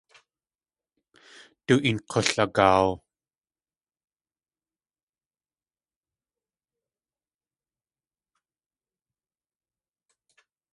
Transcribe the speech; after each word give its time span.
Du 1.67 1.75
een 1.89 1.97
k̲ulagaaw. 2.09 2.87